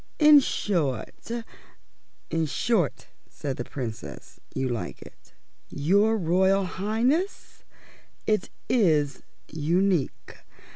[0.17, 1.27] In short"
[2.31, 5.33] "In short," said the Princess, "you like it."
[5.69, 7.63] "Your Royal Highness,
[8.25, 10.37] it is unique.